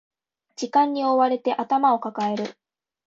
[0.55, 2.57] 時間に追われて頭を抱える